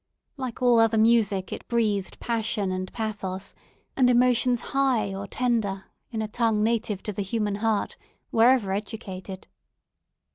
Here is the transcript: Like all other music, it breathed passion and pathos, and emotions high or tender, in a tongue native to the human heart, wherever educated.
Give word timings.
Like 0.35 0.63
all 0.63 0.79
other 0.79 0.97
music, 0.97 1.53
it 1.53 1.67
breathed 1.67 2.19
passion 2.19 2.71
and 2.71 2.91
pathos, 2.91 3.53
and 3.95 4.09
emotions 4.09 4.59
high 4.73 5.13
or 5.13 5.27
tender, 5.27 5.83
in 6.09 6.23
a 6.23 6.27
tongue 6.27 6.63
native 6.63 7.03
to 7.03 7.13
the 7.13 7.21
human 7.21 7.53
heart, 7.61 7.97
wherever 8.31 8.73
educated. 8.73 9.45